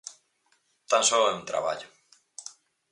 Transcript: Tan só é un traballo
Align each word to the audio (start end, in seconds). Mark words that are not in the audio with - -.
Tan 0.89 1.03
só 1.09 1.19
é 1.31 1.33
un 1.39 1.47
traballo 1.49 1.87